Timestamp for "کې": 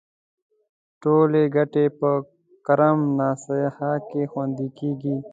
4.09-4.21